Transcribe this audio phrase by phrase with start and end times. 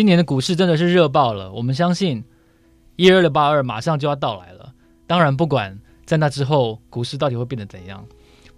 [0.00, 1.52] 今年的股市真的是热爆了。
[1.52, 2.24] 我们相信
[2.96, 4.72] 一二六八二马上就要到来了。
[5.06, 8.02] 当然，不管在那之后股市到底会变得怎样，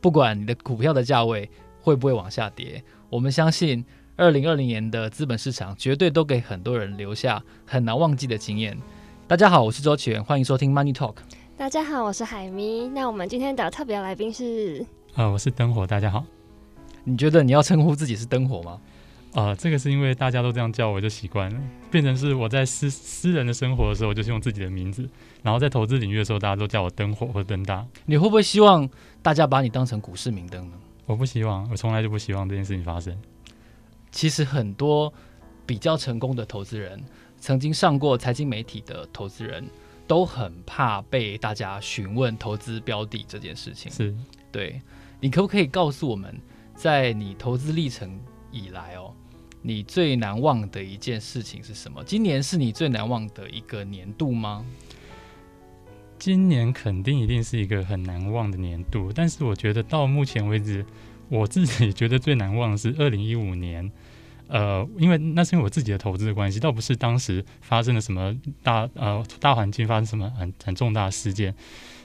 [0.01, 1.51] 不管你的股票的价位
[1.81, 2.81] 会不会往下跌，
[3.11, 3.85] 我们相信
[4.15, 8.79] 二零二零年的资本市场绝对都给很多人留下很难忘记的经验。
[9.27, 11.17] 大家好，我是周岐原，欢迎收听 Money Talk。
[11.57, 12.87] 大家好，我是海咪。
[12.87, 14.87] 那我们今天的特别来宾是，
[15.17, 15.85] 呃，我是灯火。
[15.85, 16.25] 大家好。
[17.03, 18.79] 你觉得你要称呼自己是灯火吗？
[19.35, 25.05] 啊、呃，这个是因为大家都这样叫我，就习惯了，变成是我在私私人的生活的时候，我就是用自己的名字；
[25.43, 27.87] 然后在投资领域的时候，大家都叫我灯火或灯大。
[28.05, 28.89] 你会不会希望
[29.23, 30.77] 大家把你当成股市明灯呢？
[31.07, 33.17] 我不希望，我从来就不希望这件事情发生。
[34.11, 35.11] 其实很多
[35.65, 37.03] 比较成功的投资人，
[37.39, 39.65] 曾经上过财经媒体的投资人，
[40.07, 43.91] 都很怕被大家询问投资标的这件事情。
[43.91, 44.15] 是，
[44.51, 44.79] 对，
[45.21, 46.39] 你可不可以告诉我们，
[46.75, 49.15] 在你投资历程以来哦？
[49.63, 52.03] 你最难忘的一件事情是什么？
[52.05, 54.65] 今年是你最难忘的一个年度吗？
[56.19, 60.85] 今年肯定一定是一个很难忘的年度，但是我觉得到目前为止，
[61.29, 63.91] 我自己觉得最难忘的是二零一五年。
[64.49, 71.55] 呃，因为那是因为我自己的投资的关系，倒不是当时发生了什么大呃大环境发生什么很很重大事件，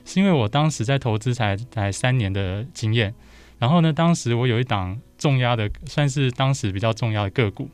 [0.05, 3.13] 是因为我当时在投资才才三年的经验。
[3.59, 7.69] 然后呢，当时我有一档重压的，算是当时比较重要的个股，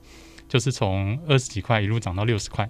[0.47, 2.69] 就是从二十几块一路涨到六十块，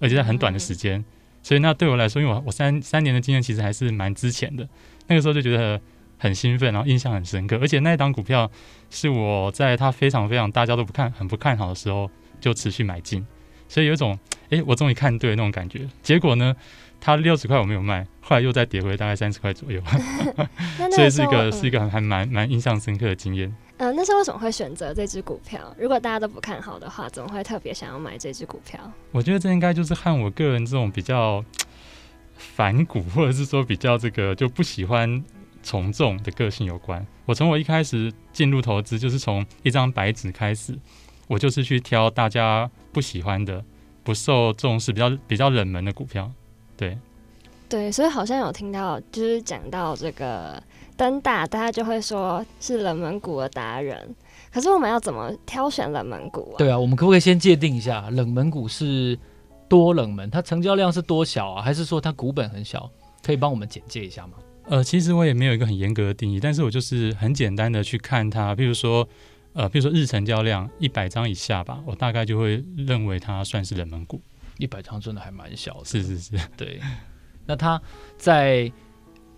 [0.00, 1.04] 而且在很短的时间。
[1.42, 4.68] 所以那对我来说，因为我我三三年的经验其实还是蛮之前的，
[5.06, 5.80] 那个时候就觉得
[6.18, 7.56] 很兴奋，然后印象很深刻。
[7.62, 8.50] 而且那一档股票
[8.90, 13.24] 是我在它非常非常大家都不看很不看好的时候就持续买进，
[13.68, 14.18] 所以有一种
[14.50, 15.88] 诶，我终于看对那种感觉。
[16.02, 16.54] 结果呢，
[17.00, 19.80] 它六十块我没有卖，后来又再跌回大概三十块左右，
[20.92, 23.54] 所以是一个是一个还蛮蛮印象深刻的经验。
[23.78, 25.74] 嗯，那时候为什么会选择这只股票？
[25.78, 28.78] 如果大家都不看好的话，怎么会特别想要买这只股票？
[29.12, 31.44] 我觉得这应该就是和我个人这种比较
[32.36, 35.24] 反骨，或者是说比较这个就不喜欢
[35.62, 37.06] 从众的个性有关。
[37.24, 40.76] 我从我一开始进入投资，就是从一张白纸开始，
[41.28, 43.64] 我就是去挑大家不喜欢的、
[44.02, 46.28] 不受重视、比较比较冷门的股票。
[46.76, 46.98] 对，
[47.68, 50.60] 对，所以好像有听到，就是讲到这个
[50.98, 54.14] 灯大，大家就会说是冷门股的达人。
[54.52, 56.58] 可是我们要怎么挑选冷门股啊？
[56.58, 59.16] 对啊，我们可不可以先界定一下，冷门股是
[59.68, 60.28] 多冷门？
[60.28, 61.62] 它成交量是多小啊？
[61.62, 62.90] 还是说它股本很小？
[63.22, 64.32] 可以帮我们简介一下吗？
[64.64, 69.08] 呃，其实我也没有一个很严格的定义，但是我就是很简单的去看它，比如说，
[69.52, 74.20] 呃，比如说日成交量一百张以下吧，我大概就会认为它算是冷门股。
[74.58, 76.80] 一百张真的还蛮小的，是是是，对。
[77.46, 77.80] 那它
[78.16, 78.70] 在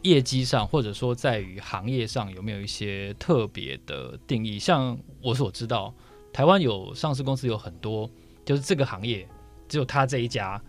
[0.03, 4.59] 业绩上，或者说在于行业上，有没有一些特别的定义？
[4.59, 5.95] 像我所知道，
[6.33, 8.09] 台湾有上市公司有很多，
[8.45, 9.29] 就是这个行业
[9.69, 10.63] 只有他这一家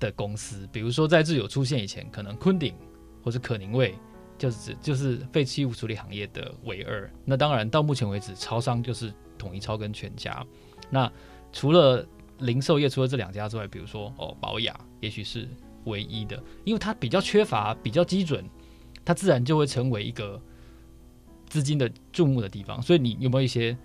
[0.00, 0.68] 的公司。
[0.72, 2.74] 比如说在自有出现以前，可能昆鼎
[3.22, 3.94] 或者可宁味，
[4.38, 7.10] 就是就是废弃物处理行业的唯二。
[7.24, 10.44] 那当然到目前为止，超商就是统一超跟全家。
[10.88, 11.10] 那
[11.52, 12.06] 除了
[12.38, 15.46] 零售业除了这两家之外，比如说哦，保雅也许是
[15.84, 18.44] 唯一的，因为它比较缺乏、比较基准，
[19.04, 20.40] 它自然就会成为一个
[21.46, 22.80] 资金的注目的地方。
[22.82, 23.76] 所以你有没有一些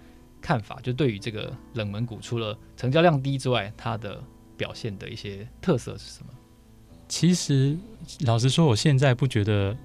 [0.42, 0.80] 看法？
[0.82, 4.24] 就对于这个冷门股，除了成交量低之外，它的
[4.56, 6.30] 表现的一些特色是什么？
[7.08, 7.78] 其实
[8.26, 9.76] 老实说，我现在不觉得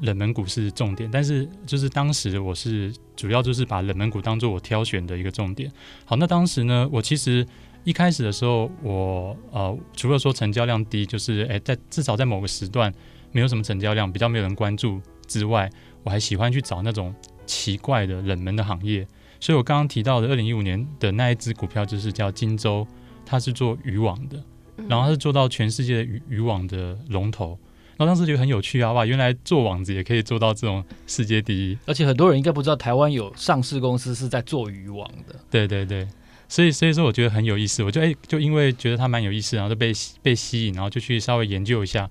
[0.00, 5.70] 冷门股是重点，但是就是当时我是主要就是把冷门股当做我挑选的一个重点。
[6.04, 7.46] 好，那当时呢，我其实。
[7.84, 12.94] 一开始的时候，我呃除了说成交量低，就是诶在至少在某个时段
[13.32, 15.68] 没有什么成交量，比较没有人关注之外，
[16.04, 17.14] 我还喜欢去找那种
[17.46, 19.06] 奇怪的冷门的行业。
[19.40, 22.86] 所以我刚刚提到的二零一五年的那一只股票就是叫金州，
[23.26, 24.40] 它是做渔网的，
[24.88, 27.58] 然后它是做到全世界的渔渔网的龙头。
[27.96, 31.76] 然后当时觉得很有趣啊，哇，原来做网子也可以做到这种世界第一。
[31.86, 35.34] 而且很多人应该不知道台湾有上市公司是在做渔网的。
[35.50, 36.06] 对对对。
[36.48, 37.82] 所以，所以说我觉得很有意思。
[37.82, 42.10] 我就哎、欸，就因为觉得它蛮有意思，然后就被被吸引，然后就去稍微研究一下。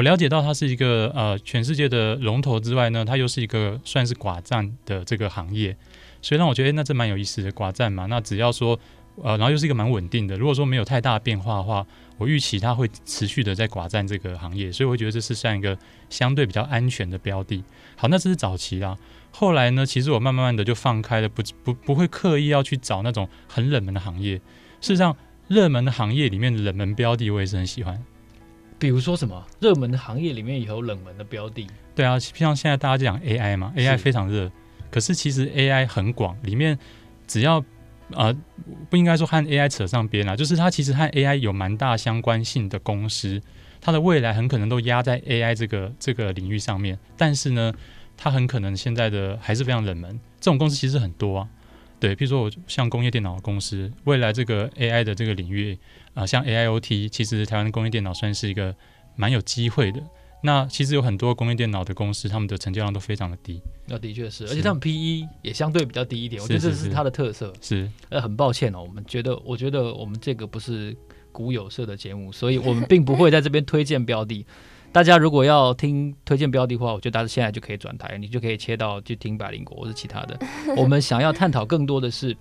[0.00, 5.76] 我了解到它是一个呃全世界的龙头之外呢，它又是一个算是寡占的这个行业，
[6.22, 8.06] 所以让我觉得、那这蛮有意思的寡占嘛。
[8.06, 8.80] 那只要说
[9.22, 10.34] 呃，然后又是一个蛮稳定的。
[10.38, 11.86] 如果说没有太大变化的话，
[12.16, 15.76] 我预期它会持续的在寡占这个行业，所以我觉得这是算一个
[16.08, 17.62] 相对比较安全的标的。
[17.96, 18.96] 好，那这是早期啦。
[19.30, 24.36] 后来呢，其实我慢慢的就放开了，不不不会刻意要去找那种很冷门的行业。
[24.80, 25.14] 事实上，
[25.48, 28.02] 热门的行业里面冷门标的，我也是很喜欢。
[28.80, 29.46] 比如说什么？
[29.60, 31.68] 热门的行业里面也有冷门的标的？
[31.94, 34.50] 对啊，像现在大家讲 AI 嘛，AI 非常热。
[34.90, 36.76] 可是其实 AI 很广，里面
[37.28, 37.58] 只要
[38.12, 38.36] 啊、呃，
[38.88, 43.40] 不应该说和 AI 扯上边啊，就是它其实和 AI 有蛮大相关性的公司，
[43.80, 46.98] 它的未来很可能都压在 AI 这个这个领域上面。
[47.16, 47.72] 但是呢，
[48.16, 50.18] 它很可能现在的还是非常冷门。
[50.40, 51.48] 这种公司其实很多啊，
[52.00, 55.74] 对，譬如说我像工业电脑公司，未来这个 AI 的这个领域
[56.14, 58.74] 啊、呃，像 AIoT，其实台湾的工业电脑算是一个
[59.14, 60.00] 蛮有机会的。
[60.42, 63.60] 那其实有很多工业电脑的公司，他们的成交量都非常的低。
[63.84, 66.40] 那的确是，而且他们 PE 也相对比较低一点。
[66.40, 67.52] 我觉得这是它的特色。
[67.60, 70.96] 是，呃，很抱歉哦，我们觉得，我觉得我们这个不是
[71.30, 74.46] 股有社的节目，所以我们并不会在这边推荐标的。
[74.92, 80.36] 大家如果要听推荐标的话，我觉得大家现在就可以转台，你就可以切到去听百灵果或是其他的。
[80.76, 82.36] 我们想要探讨更多的是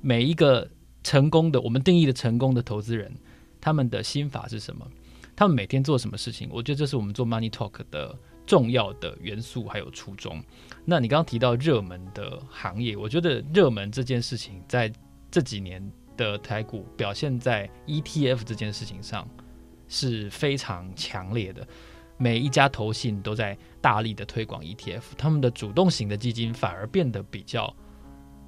[0.00, 0.70] 每一个
[1.02, 3.12] 成功的，我们定义的成功的投资人，
[3.60, 4.86] 他们的心法是什么？
[5.34, 6.48] 他们每天做什么事情？
[6.52, 8.16] 我觉得这是我们做 Money Talk 的
[8.46, 10.40] 重要的元素还有初衷。
[10.84, 14.92] 那你刚刚提到热门的行业，我觉得热门这件事情在
[15.28, 15.84] 这几年
[16.16, 19.28] 的台股表现在 ETF 这件事情上
[19.94, 21.66] 是非常强烈的。
[22.16, 27.72] 每一家投信都在大力的推广 ETF，他们的主动型的基金反而变得比较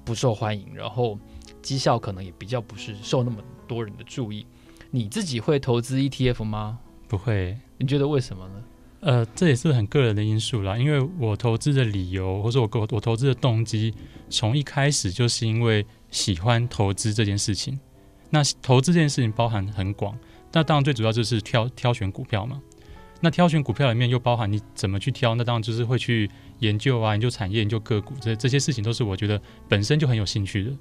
[0.03, 1.17] 不受欢迎，然后
[1.61, 4.45] 绩效可能也比较不是受那么多人的注意。
[4.91, 6.79] 你自己会投资 ETF 吗？
[7.07, 7.57] 不会。
[7.77, 8.63] 你觉得为什么呢？
[8.99, 10.77] 呃，这也是很个人的因素啦。
[10.77, 13.93] 因为我投资的理由，或者我我投资的动机，
[14.29, 17.79] 从一开始就是因为喜欢投资这件事情。
[18.29, 20.17] 那投资这件事情包含很广，
[20.57, 22.59] 那当然最主要就是挑挑选股票嘛。
[23.21, 26.27] 那挑选股票里面又包含你怎么去挑，那当然就是会去
[26.59, 29.39] 研究啊，研究产业，研究个股，这这些事情都是我觉得
[29.69, 30.71] 本身就很有兴趣的。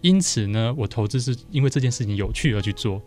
[0.00, 3.00] 因此呢，我投资是因为这件事情有趣而去做。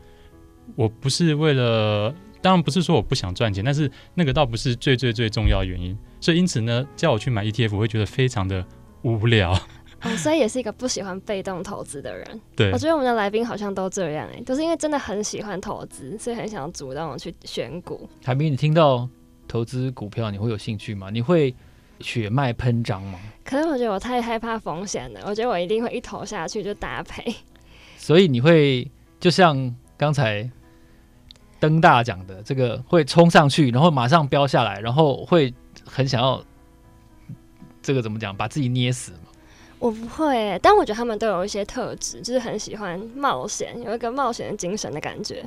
[0.77, 5.97] 我不是为了，当然不是说我不想赚钱，但是那个倒不是最最最重要的原因。
[6.21, 8.65] 所以因此呢，叫我去买 ETF，我会觉得非常的
[9.01, 9.53] 无聊。
[10.06, 12.42] 哦，所以也是一个不喜欢被动投资的人。
[12.56, 18.07] 对，我觉得我们的来宾好像都这样哎，都是因为真的很喜欢投资，所以很想主动去选股。
[18.24, 19.10] 海明，你听到
[19.48, 21.10] 投资股票，你会有兴趣吗？
[21.10, 21.54] 你会
[22.00, 23.19] 血脉喷张吗？
[23.44, 27.36] 可是我觉得我太害怕风险了，我觉得我一定会一投下去就大赔。
[27.98, 30.50] 所以你会就像刚才。
[31.58, 35.51] 登大讲的这个会冲上去，然后马上飙下来，然后会
[35.84, 36.44] 很想要
[37.81, 39.25] 这个怎么讲，把自己捏死吗？
[39.86, 45.46] 我不会，但我觉得他们都有一些特质，就是很喜欢冒险，有一个冒险的精神的感觉。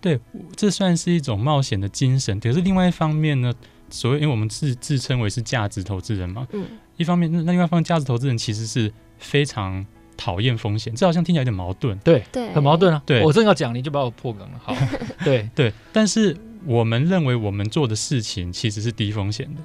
[0.00, 0.18] 对，
[0.56, 2.40] 这算是一种冒险的精神。
[2.40, 3.52] 可是另外一方面呢，
[3.90, 6.66] 所谓因为我们自自称为是价值投资人嘛，嗯，
[6.96, 9.84] 一方面那另外一方面价值投资人其实是非常。
[10.14, 11.98] 讨厌风险，这好像听起来有点矛盾。
[11.98, 12.22] 对，
[12.54, 13.02] 很矛盾啊。
[13.04, 14.60] 对，我正要讲，你就把我破梗了。
[14.62, 14.76] 好，
[15.24, 15.72] 对对。
[15.92, 19.62] 但是我们认为我们做的事情其实是低风险的。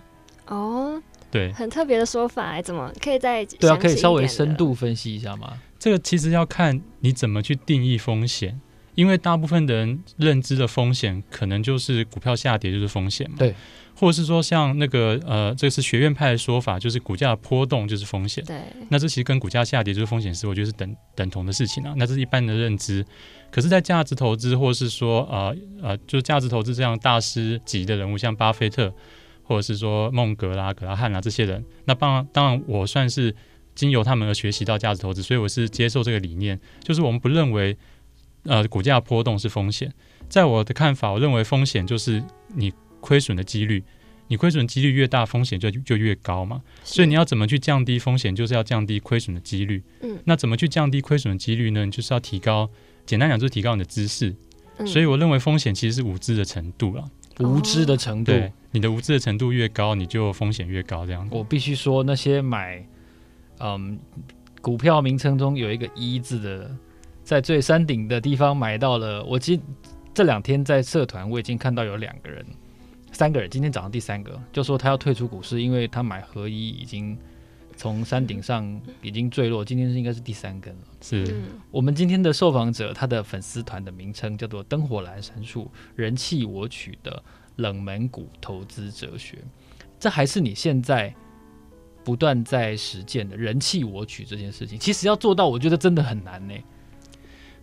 [0.47, 3.75] 哦，对，很特别的说法，怎么可以再对啊？
[3.75, 5.57] 可以稍微深度分析一下吗？
[5.77, 8.59] 这个其实要看你怎么去定义风险，
[8.95, 13.35] 因为大部分的人认知的风险可能就是股票下跌就是风险嘛。
[13.39, 13.53] 对。
[13.99, 18.43] 或者是说，像那个呃，这个是学院派的说法，就是股价的波动就是风险。
[18.45, 21.95] 对，那这其实跟股价下跌就是风险，是我觉得是等等同的事情啊。
[21.97, 23.03] 那这是一般的认知。
[23.49, 28.93] 可是，在价值投资，或是说呃呃，就是价值投资这样大师级的人物，像巴菲特，
[29.47, 33.35] 或者是说孟格拉、格拉汉啊这些人，那当然当然，我算是
[33.73, 37.75] 经由他们而学习到价值投资，所以我是接受这个理念，就是我们不认为
[38.43, 39.91] 呃股价波动是风险。
[40.29, 42.71] 在我的看法，我认为风险就是你。
[42.99, 43.81] 亏损的几率，
[44.27, 46.61] 你亏损几率越大，风险就就越高嘛。
[46.83, 49.81] 所以你要怎么去降低风险，就是要降低亏损的几率。
[50.01, 51.87] 嗯，那怎么去降低亏损的几率呢？
[51.87, 52.69] 就是要提高，
[53.05, 54.35] 简单讲就是提高你的知识。
[54.79, 57.07] 嗯，所以我认为风险其实是无知的程度了。
[57.39, 61.05] 无知的程度，对，你的无知的程度越高，你就风险越高。
[61.05, 62.85] 这样子，我必须说，那些买
[63.59, 63.97] 嗯
[64.61, 66.69] 股票名称中有一个“一”字的，
[67.23, 69.23] 在最山顶的地方买到了。
[69.23, 69.61] 我今
[70.13, 72.45] 这两天在社团，我已经看到有两个人。
[73.13, 77.17] 三个人，今天早上第三个就说他要退出股市，因为他买合一已经
[77.75, 80.81] 从山顶上已经坠落，今天是应该是第三根了。
[81.01, 87.23] 是我们今天的受访者，他的粉丝团的名称叫做“灯火阑珊处人气我取”的
[87.57, 89.37] 冷门股投资哲学，
[89.99, 91.13] 这还是你现在
[92.03, 94.79] 不断在实践的人气我取这件事情。
[94.79, 96.53] 其实要做到，我觉得真的很难呢。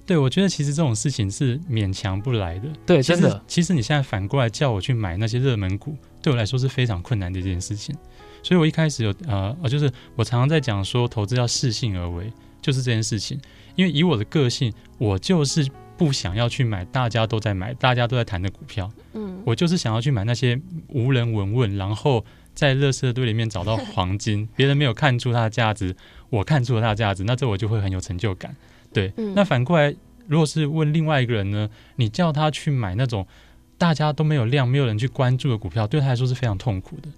[0.06, 2.68] 对，我觉得其实这种事情是勉强不来的。
[2.84, 3.42] 对，真的。
[3.46, 7.96] 其实你现在反过来叫我去买那些热门股，对我来说是非常困难的一件事情。
[8.42, 13.40] 所以我一开始有呃，就是我常常在讲说，投资要适性而为，就是这件事情。
[13.76, 18.90] 因为以我的个性，我就是不想要去买大家都在买、大家都在谈的股票。
[19.12, 22.24] 嗯，我就是想要去买那些无人闻问，然后
[22.54, 25.94] 在垃圾堆里面找到黄金， 别人没有看出它的价值。
[26.30, 28.54] 我看出了它的价值，那这我就会很有成就感。
[28.92, 29.94] 对，嗯、那反过来，
[30.26, 33.26] 如果是问另外一个人呢，你叫他去买那种
[33.78, 37.08] 大家都没有量、没有人去关注的股票，对他来说是非常痛苦的。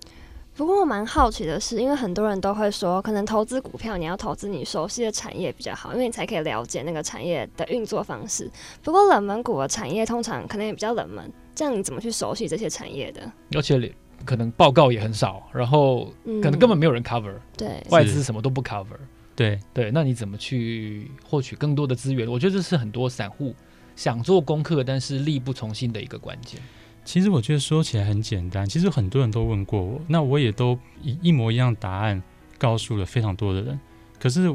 [0.56, 8.50] 不过我蛮好奇的是，因为很多人都会说，可能投资股票你要投资你熟悉的产业比较好，因为你才可以了解那个产业的运作方式。
[8.82, 13.30] 不过冷门股的产业通常可能也比较冷门，这样你怎么去熟悉这些产业的？
[13.54, 13.94] 而且
[14.24, 18.96] 可能报告也很少，然后可能根本没有人 cover，、嗯、对，外资什么都不 cover，
[19.34, 22.26] 对对，那你怎么去获取更多的资源？
[22.26, 23.54] 我觉得这是很多散户
[23.94, 26.58] 想做功课，但是力不从心的一个关键。
[27.06, 32.20] 其实我觉得说起来很简单，其实很多人都问过我，那我也都一一模一样答案
[32.58, 33.78] 告诉了非常多的人。
[34.18, 34.52] 可是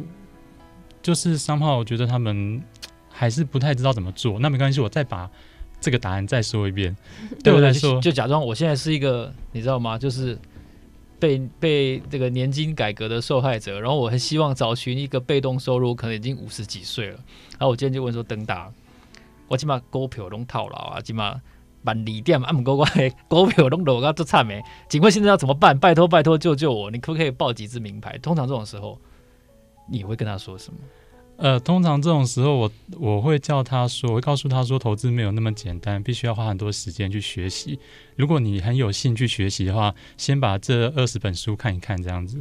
[1.01, 2.61] 就是 somehow 我觉得他们
[3.09, 4.37] 还是不太知道怎么做。
[4.37, 5.29] 那没关系，我再把
[5.79, 6.93] 这个答案再说一遍。
[7.41, 9.97] 对我来说，就，就假装我现在是一个你知道吗？
[9.97, 10.37] 就是
[11.17, 17.15] 被被这个年金改革的受害者，然后我很希望找寻一个被动收入，可能已经五十几岁了。
[17.51, 18.69] 然后我今天就问说：登大，
[19.47, 21.41] 我起码股票拢套牢啊，起码。
[21.83, 22.87] 万里店啊，不过我
[23.27, 24.61] 股票拢落到这惨没？
[24.87, 25.77] 警官现在要怎么办？
[25.77, 26.91] 拜托拜托救救我！
[26.91, 28.17] 你可不可以报几支名牌？
[28.19, 28.99] 通常这种时候，
[29.89, 30.79] 你会跟他说什么？
[31.37, 37.79] 呃，通常这种时候，我我会叫他说，我会告诉他说，投资没有那么简单，必须要花很多时间去学习。
[38.15, 42.39] 如果你很有兴趣学习的话，先把这二十本书看一看，这样子。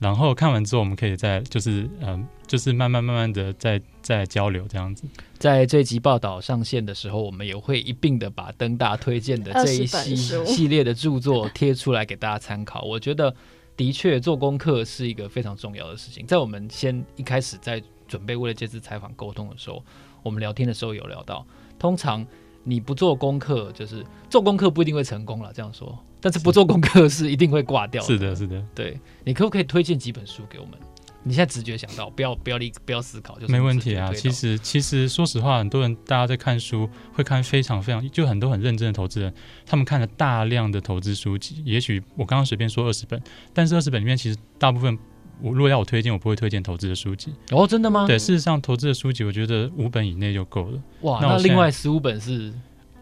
[0.00, 5.04] 然后看完之后，我们可以再就是嗯、呃，就是慢慢慢慢的再再交流这样子。
[5.38, 12.80] 在这集报道上线的时候，我们也会一并的把登大推荐的这一系系列的著作贴出来给大家参考。
[12.80, 13.32] 我觉得
[13.76, 16.26] 的确做功课是一个非常重要的事情。
[16.26, 19.84] 在我们先一开始在准备为了这次采访沟通的时候，
[20.22, 21.46] 我们聊天的时候有聊到，
[21.78, 22.26] 通常
[22.64, 25.52] 你不做功课，就是做功课不一定会成功了。
[25.52, 25.98] 这样说。
[26.20, 28.06] 但是不做功课是一定会挂掉的。
[28.06, 28.62] 是的，是的。
[28.74, 30.74] 对，你可不可以推荐几本书给我们？
[31.22, 34.10] 你现在直觉想到，不要不要立不要思考，就是没问题啊。
[34.14, 39.32] 其实其实说实话，很多人大家在看书会看非常非常，就很多很认真的投资人，
[39.66, 41.62] 他们看了大量的投资书籍。
[41.64, 44.98] 也许我刚刚随便说二十本，但是二十本里面其实大部分，
[45.42, 47.32] 我如果要我推荐，我不会推荐投资的书籍。
[47.50, 48.06] 哦，真的吗？
[48.06, 50.82] 对，事实上投资的书籍，我觉得五本以内就够了。
[51.02, 52.52] 哇，那，那另外十五本是？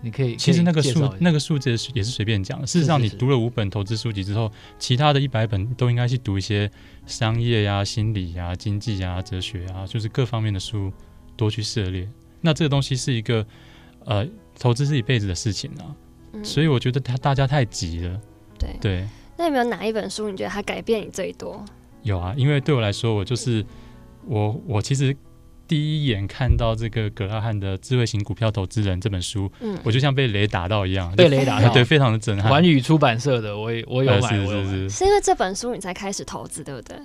[0.01, 2.65] 你可以，其实那个数那个数字也是随便讲的。
[2.65, 6.71] 事实上，你读了五本投资书籍之后，是是是其他的一百本都应该去读一些
[7.05, 10.93] 商业呀、啊、心理呀、啊、经济呀、啊、哲学啊，就是各方面的书
[11.37, 12.09] 多去涉猎。
[12.41, 13.45] 那这个东西是一个
[14.05, 14.25] 呃，
[14.57, 15.91] 投资是一辈子的事情啊，
[16.33, 18.21] 嗯、所以我觉得他大家太急了。
[18.57, 19.09] 对对。
[19.37, 21.65] 那有没有哪一本书你觉得它改变你最多？
[22.03, 23.65] 有啊，因为对我来说，我就是
[24.27, 25.17] 我我其实。
[25.67, 32.51] 第一眼看到这个葛拉汉的《智慧型股票投资人》这本书，嗯，我就像被雷打到一样，被雷打到，对， 非常的震撼。
[32.51, 36.97] 环宇出版社的，我也我有买，是是是，是因为这本书你才开始投资，对不对？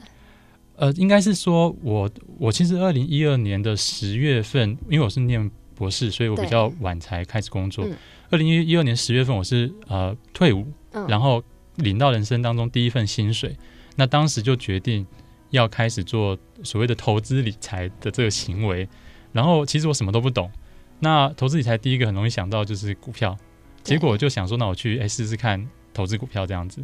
[0.78, 2.10] 呃，应该是说我
[2.40, 7.86] 我其实二零一二年的十月份，因为我是念博士，所以我比较晚才开始工作。
[8.30, 11.44] 二零一二年十月份，我是呃退伍，嗯，然后
[11.76, 13.58] 领到人生当中第一份薪水，
[13.96, 15.06] 那当时就决定。
[15.54, 18.90] 要开始做所谓的投资理财的这个行为，
[19.32, 20.52] 然后其实我什么都不懂。
[20.98, 23.38] 那投资理财第一个很容易想到就是股票，
[23.84, 26.84] 结果我就想说，那我去哎试试看投资股票这样子。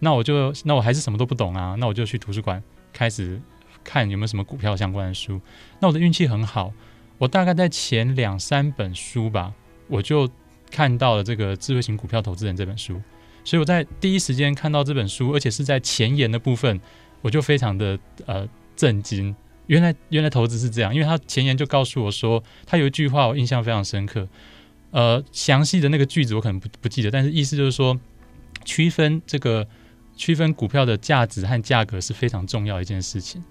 [0.00, 2.60] 那我就那我还是什么都不懂啊，那我就去图书馆
[2.92, 3.40] 开始
[3.84, 5.40] 看有没有什么股票相关的书。
[5.78, 6.72] 那我的运气很好，
[7.18, 9.54] 我大概在前两三本书吧，
[9.86, 10.28] 我就
[10.72, 13.00] 看到了这个《智慧型股票投资人》这本书，
[13.48, 16.78] 所以我在第一时间看到这本书，而且是在前言的部分。
[17.22, 19.34] 我就非常的呃震惊，
[19.66, 24.28] 原来原来投资是这样，因为他前言就告诉我说，他有一句话我印象非常深刻，
[24.92, 27.98] 呃，详细的那个句子我可能不不记得，但是意思就是说，
[28.64, 29.66] 区分这个
[30.14, 33.42] 区分股票的价值和价格是非常重要的一件事情。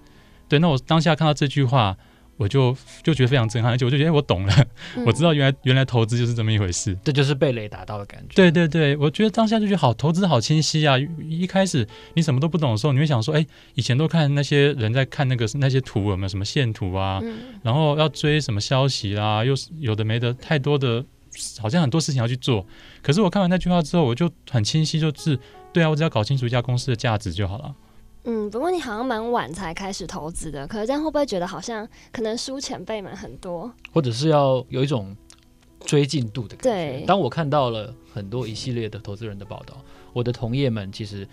[0.48, 1.98] 对，那我当下看到这句话。
[2.38, 4.66] 我就就觉得非常震撼，而且我就觉得我懂了，
[4.96, 8.34] 嗯、我知道原来原来投资就是这么一回事，这就是被雷打到的感觉。
[8.34, 10.96] 对对对，我觉得当下就觉得好，投资好清晰啊！
[11.28, 21.04] 一开始你什么都不懂的时候，你会想说，哎，以前都看那些人在看那个那些图有没有什么线图啊，嗯、然后要追什么消息啦，又是有的没的，太多的，
[21.58, 22.64] 好像很多事情要去做。
[23.02, 25.36] 可是我看完那句话之后，我就很清晰，就是
[25.72, 27.74] 对啊，我只要搞清楚一家公司的价值就好了。
[28.24, 35.16] 嗯，不过你好像蛮晚才开始投资的，可是这样会不会觉得好像可能输前辈们很多，或者是要有一种
[35.80, 36.98] 追进度的感觉？
[36.98, 39.76] 对，当我看到了很多一系列的投资人的报道，
[40.12, 41.26] 我的同业们其实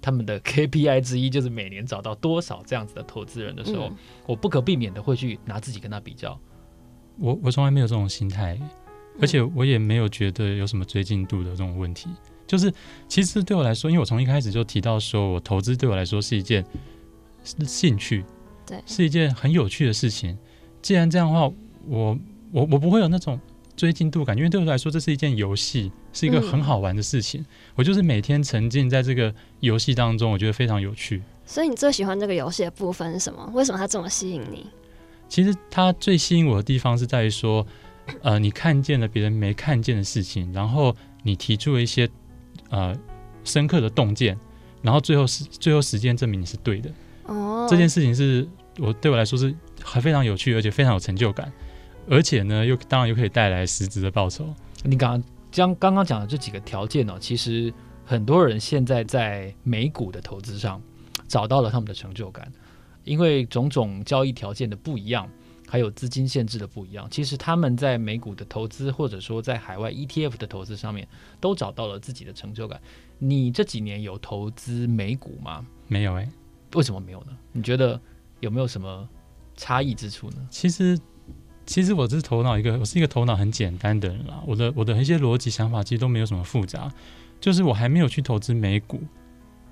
[0.00, 6.38] 他们的 KPI 之一就是每年找到多少这样子的投资人的时候，嗯、我不可避免的会去拿自己跟他比较。
[7.18, 8.58] 我我从来没有这种心态，
[9.20, 12.08] 而且我也没有觉得有什么追进度的这种问题。
[12.50, 12.72] 就是，
[13.06, 16.66] 其实对我来说，因为我从一开始就提到说，我投资对我来说是一件
[17.44, 18.24] 兴趣，
[18.66, 20.36] 对，是一件很有趣的事情。
[20.82, 21.48] 既然这样的话，
[21.86, 22.18] 我
[22.50, 23.38] 我我不会有那种
[23.76, 27.40] 追进度感，因为对我来说，这是一件游戏，是一个很好玩的事情。
[27.40, 31.22] 嗯、我就是每天沉浸在这个游戏当中，我觉得非常有趣。
[31.46, 33.48] 所以你最喜欢这个游戏的部分是什么？
[33.54, 34.66] 为什么它这么吸引你？
[35.28, 37.64] 其实它最吸引我的地方是在于说，
[38.22, 42.08] 呃，你看见了别人没看见的事情，然后你提出了一些
[42.70, 42.96] 呃
[43.44, 44.38] 深刻的洞见，
[44.80, 46.90] 然后最后是最后时间证明你是对的。
[47.26, 48.48] 哦，这件事情是
[48.78, 51.52] 我对我来说是还非常有趣，而且非常有成就感，
[52.08, 54.46] 而且呢，又当然又可以带来实质的报酬。
[54.82, 57.72] 你刚刚将刚刚讲的这几个条件呢，其实
[58.04, 60.80] 很多人现在在美股的投资上
[61.28, 62.50] 找到了他们的成就感。
[63.02, 65.26] 因为种种交易条件的不一样，
[65.70, 71.06] 还有资金限制的不一样，其实他们在美股的投资，或者说在海外 ETF 的投资上面，
[71.40, 72.80] 都找到了自己的成就感。
[73.18, 75.64] 你这几年有投资美股吗？
[75.86, 76.28] 没有诶、欸，
[76.74, 77.26] 为什么没有呢？
[77.52, 78.00] 你觉得
[78.40, 79.08] 有没有什么
[79.56, 80.48] 差异之处呢？
[80.50, 80.98] 其实，
[81.64, 84.42] 其实我是头脑一个，我是一个头脑很简单的人啦。
[84.44, 86.92] 我的我的一些逻辑想法其实都没有什么复杂，
[87.40, 89.00] 就是我还没有去投资美股，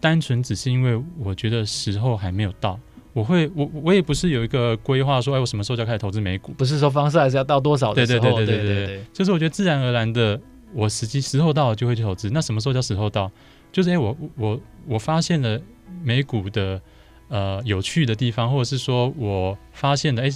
[0.01, 2.79] 单纯只是因为我觉得时候还没有到。
[3.13, 6.53] 我会，我我也不是有一个规划说，哎，我什么时候就要开始投资美股？
[6.53, 8.21] 不是说方式还是要到多少的时候？
[8.21, 10.41] 对对对对对对，就是我觉得自然而然的，
[10.73, 12.31] 我时机时候到了就会去投资。
[12.31, 13.31] 那什么时候叫时候到？
[13.73, 15.61] 就是哎，我我我发现了
[16.03, 16.81] 美股的
[17.29, 20.31] 呃有趣的地方，或者是说我发现了哎，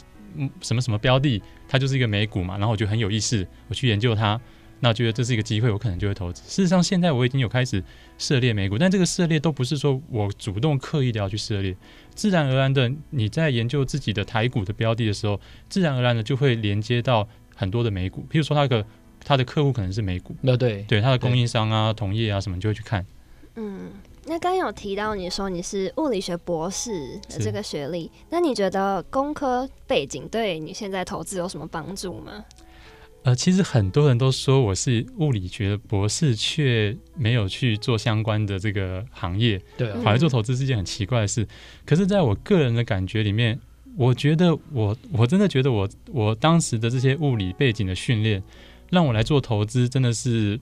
[0.60, 4.40] 什么什么标的，它就是一个美股嘛，然后我觉得很有意思，我去研究它。
[4.84, 6.42] 那觉得这是一个机会，我可能就会投资。
[6.42, 7.80] 事实上，现在我已经有开始
[8.18, 11.76] 涉猎美股，但这个涉猎都不是说我主动刻意的要去涉猎，
[12.16, 18.26] 自然而然的，你在研究自己的台股的标的的时候，自然而然的就会连接到很多的美股。
[18.28, 18.84] 譬如说，他的
[19.24, 23.06] 他的客户可能是美股，那对对，他的供应商啊、同业啊什么，就会去看。
[23.54, 23.92] 嗯，
[24.24, 32.44] 那刚有提到你说你是物理学博士的这个学历，那你觉得工科背景对你现在投资有什么帮助吗？
[33.24, 41.46] 呃，其实很多人都说我是物理学博士，却没有去做相关的这个行业，对啊，跑来做投资是一件很奇怪的事。
[41.86, 43.60] 可是，在我个人的感觉里面，
[43.96, 48.42] 我觉得我我真的觉得我我当时的这些物理背景的训练，
[48.90, 50.58] 让我来做投资真的是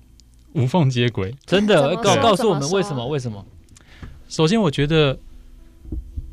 [0.52, 1.34] 无缝接轨。
[1.46, 3.06] 真的，告告诉我们为什么？
[3.08, 3.42] 为什么？
[4.28, 5.18] 首先，我觉得，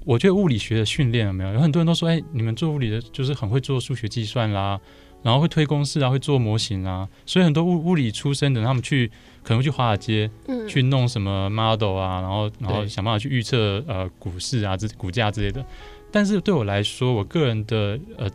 [0.04, 1.54] 我觉得物理学的训练有没有？
[1.54, 4.78] 有很多人都说，哎，你们做物理的，就是很会做数学计算啦。
[5.24, 9.08] 然后会推公式啊，会做模型啊，所以很多物物理出身的，他们去
[9.44, 15.66] 可能会去华尔街，嗯，去弄什么 model 啊，然后然后想办法去预测呃股市啊、这股价之类的。
[16.12, 18.30] 但是对我来说，我个人的呃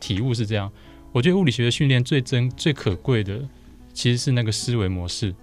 [0.00, 0.70] 体悟是这样，
[1.12, 3.40] 我觉得物理学的训练最珍最可贵的，
[3.92, 5.34] 其实是那个思维模式。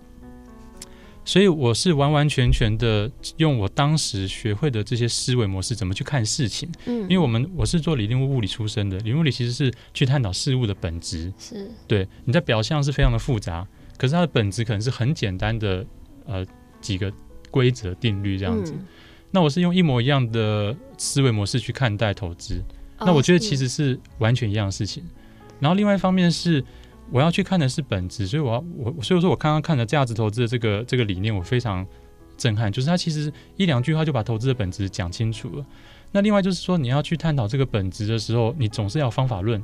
[1.32, 6.70] 所以我是完完全全的用我当时学会的这些思维模式，怎么去看事情。
[6.88, 11.32] 嗯，因为我们我是做理论物理出身的，理论物理其实是去探讨事物的本质。
[11.40, 13.66] 是，对，你在表象是非常的复杂，
[13.98, 15.86] 可是它的本质可能是很简单的，
[16.26, 16.46] 呃，
[16.82, 17.10] 几个
[17.50, 18.74] 规则定律这样子。
[18.76, 18.86] 嗯，
[19.32, 22.62] 那我是用一模一样的思维模式去看待投资，
[23.00, 25.02] 那我觉得其实是完全一样的事情。
[25.62, 26.62] 然后另外一方面是。
[27.12, 31.86] 我要去看的是本质，所以我要我所以说我刚刚看了价值投资的这个这个理念，我非常
[32.38, 32.72] 震撼。
[32.72, 35.66] 就是他其实一两句话就把投资的本质讲清楚了。
[36.12, 39.62] 那另外就是说，你要去探讨这个本质的时候，你总是要方法论，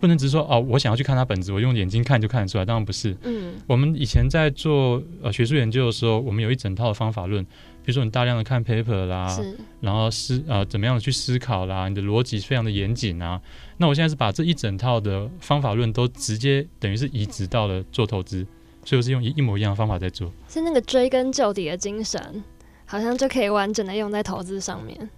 [0.00, 2.64] 不能只是说哦，我想要去看它本质，我用眼睛看就看得出来。
[2.64, 3.16] 当然不是。
[3.22, 3.54] 嗯。
[3.66, 7.46] 我们以前在做呃学术研究的时候，我们有一整套的方法论。
[7.88, 9.34] 比如说你大量的看 paper 啦，
[9.80, 13.40] 然后思呃怎么样的去思考啦，你的逻辑非常的严谨啊。
[13.78, 18.46] 那我现在是把这一整套的方法论都直接等于是移植到了做投资，
[18.84, 20.30] 所以我是用一一模一样的方法在做。
[20.50, 22.44] 是那个追根究底的精神，
[22.84, 25.08] 好像就可以完整的用在投资上面。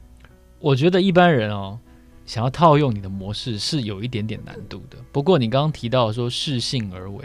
[0.61, 1.77] 我觉得一般人哦，
[2.25, 4.97] 想要套用你的模式是有一点点难度的。
[5.11, 7.25] 不过你刚刚提到说适性而为，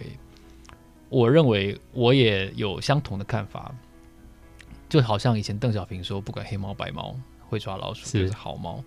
[1.09, 3.71] 我认为我也有相同的看法。
[4.87, 7.15] 就好像以前邓小平说，不管黑猫白猫，
[7.47, 8.83] 会抓老鼠就是好猫。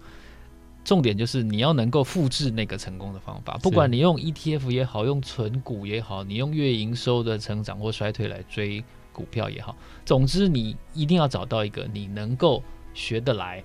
[0.84, 8.82] 重点就是你要能够复制那个成功的方法，不管你用 ETF 也好，用存股也好，你用月营收的成长或衰退来追
[9.12, 12.62] 股票也好，总之你一定要找到一个你能够
[12.94, 13.62] 学得来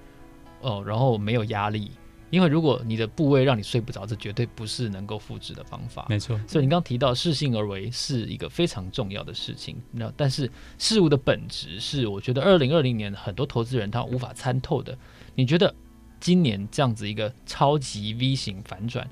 [0.60, 1.92] 哦，然后没有压力。
[2.34, 6.08] 因为如果你的部位让你睡不着，这绝对不是能够复制的方法。
[6.10, 9.80] 没错，所以你刚刚提到适性而为是一个非常重要的事情。
[9.92, 14.98] 那但是事物的本质是，我觉得二零二零年很多投资人他无法参透的。
[15.36, 15.72] 你觉得
[16.20, 19.08] 今年这样子一个超级 V 型反转，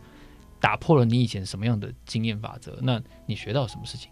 [0.59, 2.75] 打破了你以前什么样的经验法则？
[2.81, 4.09] 那你学到什么事情？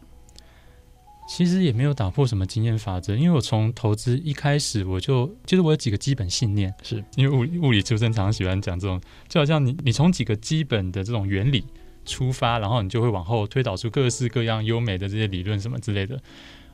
[1.29, 11.63] 其实也没有打破什么经验法则，因为我从投资一开始我就，就是我有几个基本信念，是因为物理物理出身，常常喜欢讲这种，就好像你你从几个基本的这种原理
[12.03, 16.19] 出发，然后你就会往后推导出各式各样优美的这些理论什么之类的。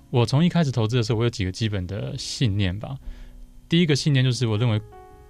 [0.09, 2.95] 我从一开始投资的时候，我有几个基本的信念吧。
[3.67, 4.79] 第一个信念就是我认为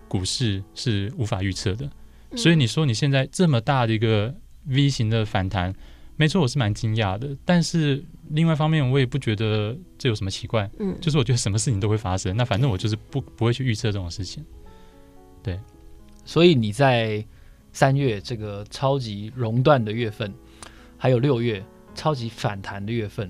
[0.07, 1.89] 股市是无法预测的，
[2.35, 4.35] 所以你说你现在这么大的一个
[4.67, 5.73] V 型的反弹。
[6.17, 10.69] 没错，我是蛮惊讶的，但是另外一方面，我也不觉得这有什么奇怪。
[10.80, 14.43] 嗯，就是我觉得什么事情都会发生，那反正我就是不不会去预测这种事情。
[15.43, 15.60] 对，
[16.23, 17.25] 所以你在
[17.73, 20.34] 三月这个超级熔断的月份，
[20.97, 21.62] 还有六月
[21.93, 23.30] 超级反弹的月份，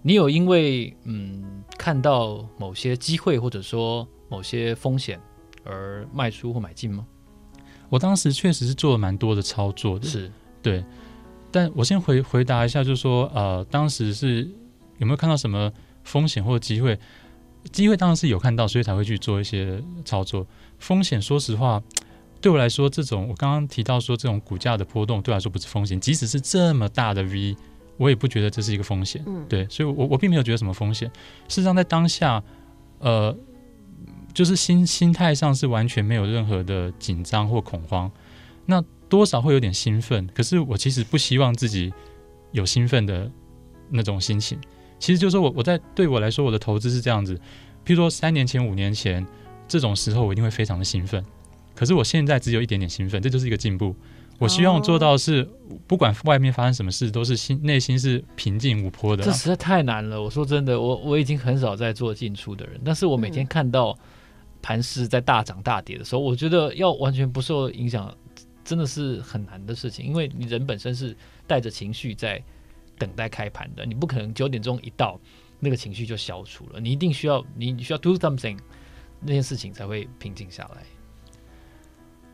[0.00, 5.20] 你有因为嗯看到某些机会或者说某些风险
[5.62, 7.06] 而卖出或买进吗？
[7.90, 10.32] 我当时确实是做了蛮多的操作的，是
[10.62, 10.82] 对。
[11.54, 14.42] 但我先回回答一下，就是说，呃，当时是
[14.98, 16.98] 有没有看到什么风险或机会？
[17.70, 20.44] 机会当然是有看到，所以才会去做一些操作。
[20.80, 21.80] 风险，说实话，
[22.40, 26.00] 对我来说，这种我刚刚提到说这种股价的波动，对我来说不是风险。
[26.00, 27.56] 即使是这么大的 V，
[27.98, 29.22] 我也不觉得这是一个风险。
[29.24, 31.08] 嗯，对，所以我我并没有觉得什么风险。
[31.46, 32.42] 事实上，在当下，
[32.98, 33.32] 呃，
[34.34, 38.10] 就是心心态上是完全没有任何的紧张或恐慌。
[38.66, 38.82] 那
[39.14, 41.94] 多少会有点兴奋，可是我其实不希望自己
[42.50, 43.30] 有兴奋的
[43.88, 44.58] 那种心情。
[44.98, 47.36] 其实就是说我我在对我来说，我的投资是这样子。
[47.86, 49.24] 譬如说三年前、五年前
[49.68, 51.24] 这种时候，我一定会非常的兴奋。
[51.76, 53.94] 可是我现在只有一点点兴奋，这就是一个进步。
[54.40, 55.48] 我希望做到的是，
[55.86, 59.22] 不管外面发生什么事，都是心内心是平静无波的。
[59.22, 60.20] 这实在太难了。
[60.20, 63.96] 我说真的，我我已经很少在做进出的人，但是我每天看到
[64.60, 68.12] 盘势在大涨大跌的时候，我觉得要完全不受影响。
[68.64, 71.14] 真的是很难的事情，因为你人本身是
[71.46, 72.42] 带着情绪在
[72.98, 75.20] 等待开盘的，你不可能九点钟一到，
[75.60, 78.58] 那个情绪就消除了，你一定需要你需要 do something，
[79.20, 80.82] 那件事情才会平静下来。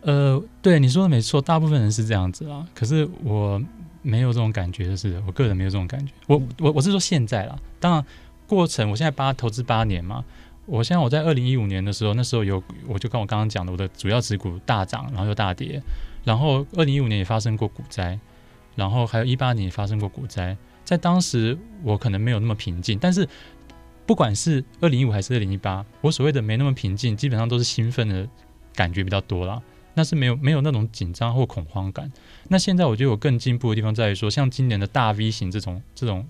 [0.02, 3.60] 呃，对，你说的没错，大部分人是这样子啊，可是我
[4.02, 6.12] 没有这种感觉，就是我个人没有这种感觉。
[6.26, 8.06] 我我我是说现在啦，当然
[8.46, 10.24] 过程，我现在八投资八年嘛。
[10.70, 15.82] 我现在我在二零一五年的时候，那时候有我就跟我刚刚讲的，我的主要持股大涨，然后又大跌，
[16.22, 18.16] 然后二零一五年也发生过股灾，
[18.76, 20.56] 然后还有一八年也发生过股灾。
[20.84, 23.28] 在当时我可能没有那么平静，但是
[24.06, 28.28] 不管是二零一五还是二零一八，我所谓的没那么平静，基本上都是兴奋的
[28.76, 29.60] 感觉比较多啦。
[29.94, 32.10] 那是没有没有那种紧张或恐慌感。
[32.46, 36.24] 那现在我觉得我更进步的地方在于说，像今年的大 V 型这种这种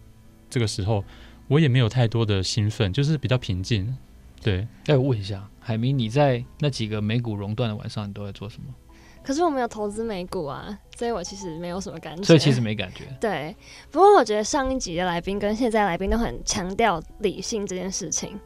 [0.49, 1.05] 这个时候，
[1.47, 3.95] 我也没有太多的兴奋，就是比较平静。
[4.41, 8.75] 对，再问一下海明，你在那几个美股熔断的晚上，你都在做什么？
[9.23, 12.23] 可是我没有投资美股啊，所以我其实没有什么感觉。
[12.23, 13.05] 所以其实没感觉。
[13.21, 13.55] 对，
[13.91, 18.39] 不过我觉得上一集的来宾跟现在来宾都很强调理性这件事情，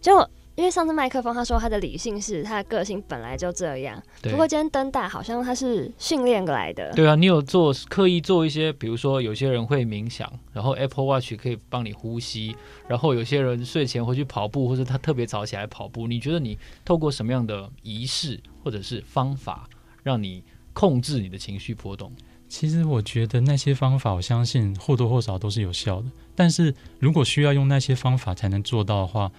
[0.00, 0.28] 就。
[0.60, 6.92] 因为上次麦克风他说他的理性是他的个性本来就这样，不过今天灯大好像他是训练过来的。
[6.92, 12.54] 对啊，你有做刻意做一些，比如说有些人会冥想，然后 Apple Watch 可以帮你呼吸，
[12.86, 16.06] 然后有些人睡前会去跑步，或者他特别早起来跑步。
[16.06, 19.66] 你觉得你透过什么样的仪式或者是方法，
[20.02, 20.44] 让你
[20.74, 22.12] 控制你的情绪波动？
[22.50, 26.10] 其实我觉得那些方法，我相信或多或少都是有效的。
[26.34, 29.32] 但是如果需要用那些方法才能做到的话，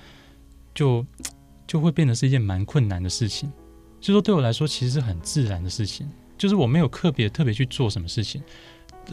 [0.74, 1.06] 就
[1.68, 3.50] 就会变得是一件蛮困难的事情，
[4.02, 8.42] 所以说对我来说其实是很自然的事情，就是我没有特别特别去做什么事情，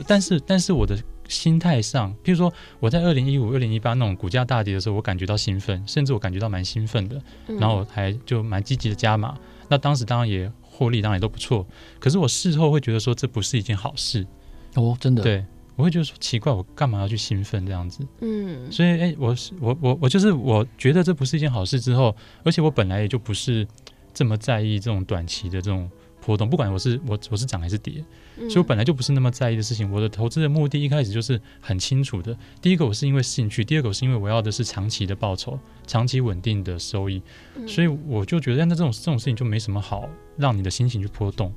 [0.06, 11.66] 但是但是我的心态上，譬如说我在二零一五、二零一八那种股价大跌的时候，我感觉到兴奋，甚至我感觉到蛮兴奋的，然后我还就蛮积极的加码，那当时当然也获利，当然也都不错，
[12.00, 14.26] 可是我事后会觉得说这不是一件好事
[14.74, 15.22] 哦，真的。
[15.22, 15.44] 对。
[15.78, 18.04] 我会觉得说奇怪，我干嘛要去兴奋这样子？
[18.20, 21.80] 嗯，所以哎、欸，我是我我我就是我觉得这不是一件好事。
[21.80, 23.64] 之后，而且我本来也就不是
[24.12, 25.88] 这么在意这种短期的这种
[26.20, 28.04] 波动，不管我是我我是涨还是跌，
[28.36, 29.88] 所以我本来就不是那么在意的事情。
[29.92, 32.36] 我的投资的目的一开始就是很清楚的。
[32.60, 37.22] 第一个，我是因为兴趣；第二个，是因为我要的是长期的报酬，长期稳定的收益。
[37.68, 41.54] 所以我就觉得，那这种这种事情就没什么好让你的心情去波动。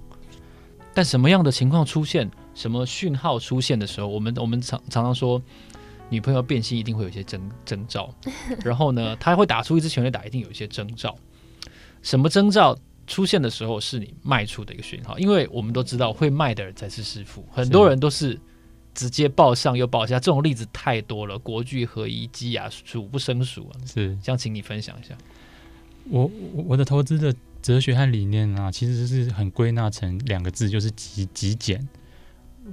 [0.93, 5.41] 但什么样的情况出现，什么讯号出现的时候，我们我们常常常说，
[6.10, 8.13] 女朋友变心一定会有一些征征兆，
[8.63, 11.15] 然后呢， 她会打出一支全垒打，一定有一些征兆。
[12.01, 12.77] 什么征兆
[13.08, 15.17] 出现的时候，是你卖出的一个讯号？
[15.17, 18.38] 因为我们都知道，会卖的人才是师傅，很多人都是
[18.93, 23.80] 直接报上又报下，这种例子太多了，国剧合一基亚数不胜数啊。
[23.86, 25.15] 是，想请你分享一下。
[26.10, 27.34] 我我的投资的。
[27.62, 31.88] 哲学和理念啊，其实是很归纳成两个字，就是极极简。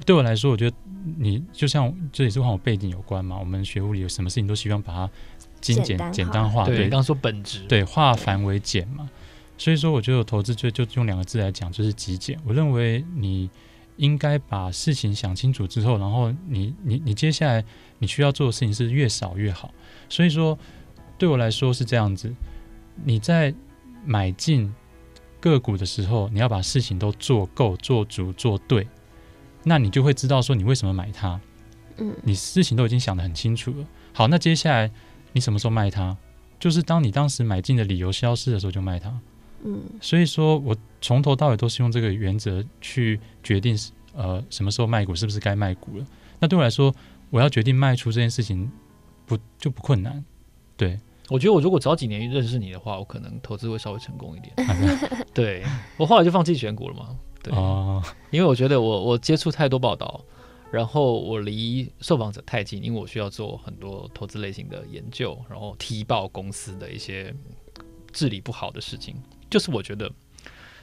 [0.04, 0.76] 对我来说，我觉得
[1.16, 3.38] 你就像这也是和我背景有关嘛。
[3.38, 5.10] 我们学物理，有什么事情都希望把它
[5.60, 6.64] 精简简单，化。
[6.64, 9.08] 对，刚说本质，对，化繁为简嘛。
[9.56, 12.38] 所以说，我觉得投资就就用两个字来讲，就是极简。
[12.44, 13.50] 我认为你
[13.96, 17.64] 应该把事情想清楚之后，然后你你你接下来
[17.98, 19.72] 你需要做的事情是越少越好。
[20.08, 20.56] 所以说，
[21.16, 22.32] 对我来说是这样子。
[23.04, 23.52] 你在
[24.08, 24.74] 买进
[25.38, 28.88] 个股的时候，你要把事情都做够、做足、做对，
[29.64, 31.38] 那你就会知道说你为什么买它。
[31.98, 33.86] 嗯，你事情都已经想得很清楚了。
[34.14, 34.90] 好，那接下来
[35.32, 36.16] 你什么时候卖它？
[36.58, 39.20] 就是当你当时买进的理由消失的时候就卖它。
[39.64, 43.76] 嗯，所以说我从头到尾都是用这个原则去决定，
[44.14, 46.06] 呃，什么时候卖股，是不是该卖股了。
[46.38, 46.94] 那对我来说，
[47.30, 48.70] 我要决定卖出这件事情
[49.26, 50.24] 不就不困难。
[50.76, 54.54] 对，我觉得我如果早几年认识你的话，我可能投资会稍微成功一点。
[55.34, 55.62] 对，
[55.96, 57.16] 我后来就放弃选股了嘛。
[57.42, 60.24] 对，哦，因为我觉得我我接触太多报道，
[60.70, 67.34] 然后我离受访者太近，因为我需要做很多投资类型的研究，然后踢爆公司的一些
[68.12, 69.14] 治理不好的事情。
[69.50, 70.10] 就是我觉得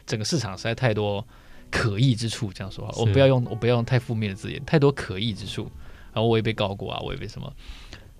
[0.05, 1.25] 整个市场实在太多
[1.69, 5.69] 可疑之处，这样说话，我不要用我不要用太负面的字眼，太多可疑之处。
[6.13, 7.53] 然后我也被告过啊，我也被什么，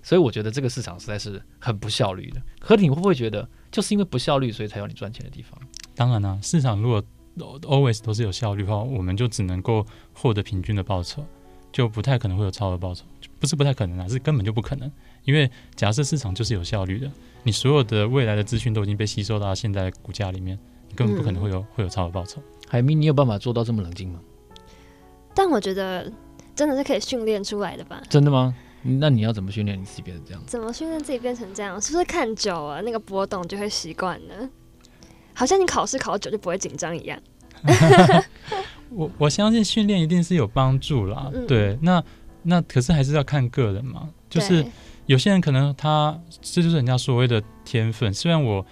[0.06, 2.40] 所以我觉得这个市场实在是很不效率的。
[2.60, 5.60] 可你会不会觉得，就是因为不效率，所以才有你赚钱的地方？
[5.96, 7.02] 当然啦、啊，市场如果
[7.62, 11.24] always 都是有效率的话，我们就只能够获得平均的报酬，
[11.72, 13.04] 就不太可能会有超额报酬。
[13.40, 14.88] 不是不太可能啊，是根本就不可能。
[15.24, 17.10] 因为假设市场就是有效率的。
[17.42, 20.56] 你所有的未来的资讯都已经被吸收到现在的股价里面，
[20.88, 22.40] 你根本不可能会有、嗯、会有超额报酬。
[22.68, 24.20] 海明，你有办法做到这么冷静吗？
[25.34, 26.12] 但我觉得
[26.54, 28.00] 真的是可以训练出来的吧？
[28.08, 28.54] 真的吗？
[28.86, 30.42] 那你要怎么训练你自己变成这样？
[30.46, 31.80] 怎么训练自己变成这样？
[31.80, 34.48] 是不是看久了那个波动就会习惯了？
[35.34, 37.18] 好像你考试考久就不会紧张一样。
[38.90, 41.30] 我我相信训练一定是有帮助啦。
[41.34, 42.02] 嗯、对，那
[42.42, 44.64] 那可是还是要看个人嘛，就是。
[45.06, 48.66] 有些人可能他这就是人家所谓的天分，虽然我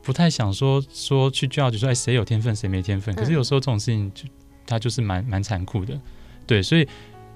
[0.00, 4.24] 不太想说说去 judge 说哎谁有天分谁没天分，可是有时候这种事情就
[4.64, 6.00] 他就是蛮蛮残酷的，
[6.46, 6.88] 对，所以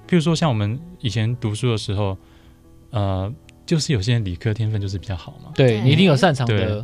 [0.09, 2.17] 譬如说像我们以前读书的时候，
[2.89, 3.31] 呃，
[3.63, 6.83] 就是有些人理科天分就是比较好嘛，对你一定有擅长的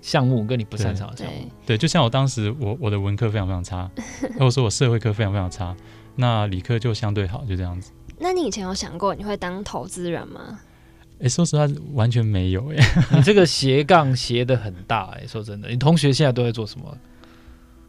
[0.00, 3.88] 项目跟你不擅长的项目，对，就像我当时我我的文科非常非常差，
[4.34, 5.76] 或者说我社会科非常非常差，
[6.16, 7.92] 那理科就相对好，就这样子。
[8.18, 10.58] 那你以前有想过你会当投资人吗？
[11.20, 12.84] 哎，说实话，完全没有哎。
[13.14, 16.98] 你这个斜杠斜的很大哎，说真的，你同学现在都在做什么？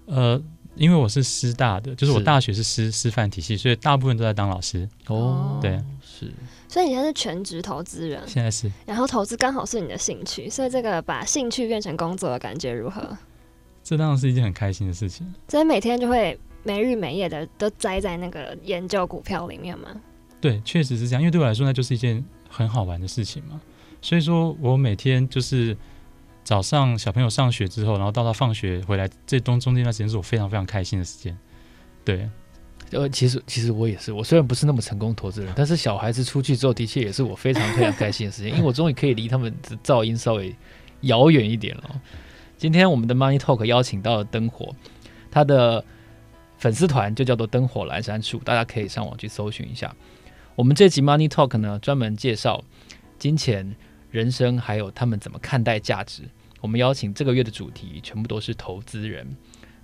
[0.05, 0.39] 呃，
[0.75, 4.88] 因为我是师大的，就是我大学是师师范体系，所以大部分都在当老师。
[5.07, 6.31] 哦，对，是。
[6.67, 8.71] 所以你现在是全职投资人，现在是。
[8.86, 13.17] 然后投资刚好是你的兴趣，所以这个把兴趣变成工作的感觉如何？
[13.83, 15.31] 这当然是一件很开心的事情。
[15.47, 19.89] 所以每天就会没日没夜的都栽在那个研究股票里面吗？
[20.41, 21.21] 对，确实是这样。
[21.21, 22.23] 因为对我来说，那就是一件。
[22.55, 23.59] 很好玩的事情嘛，
[23.99, 25.75] 所以说我每天就是
[26.43, 31.38] 早上小朋友上学之后，然后到他放学回来，这中中间那时间是我非常非常开心的时间。
[32.03, 32.29] 对，
[32.91, 40.53] 呃，其实其实我也是，我虽然不是那么成功投资人，但是小孩子出去之后，的确也是我非常非常开心的时间，因为我终于可以离他们的噪音稍微
[41.01, 42.01] 遥远一点了。
[42.58, 44.75] 今天我们的 Money Talk 邀请到了灯火，
[45.32, 45.84] 他的
[46.58, 49.93] 粉丝团就叫做灯火阑珊处，大家可以上网去搜寻一下。
[50.56, 52.63] 我们这集 Money Talk 呢，专门介绍
[53.17, 53.75] 金钱、
[54.13, 56.21] 人生，还有他们怎么看待价值。
[56.62, 59.36] 我们邀请这个月的主题全部都是投资人，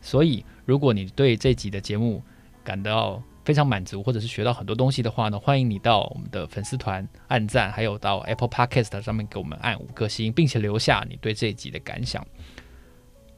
[0.01, 2.21] 所以如果你对这集的节目
[2.63, 12.23] 感到非常满足，或者是学到很多东西的话呢，欢迎你到我们的粉丝团按赞，还有到 Apple Podcast 上面给我们按五颗星，并且留下你对这一集的感想。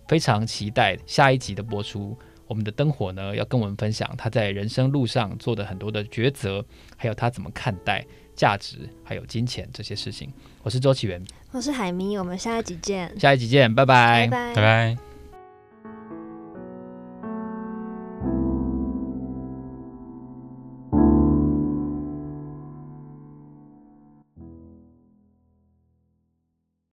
[0.10, 2.20] 非常期待下一集的播出。
[2.48, 6.62] 我们的灯火呢，要跟我们分享他在人生路上做的很多的抉择，
[6.98, 10.30] 还有他怎么看待价值，还有金钱这些事情。
[10.64, 14.56] 我是周启源，我是海咪，我们下一集见，下一集见，拜拜，拜拜。
[14.56, 15.11] 拜拜。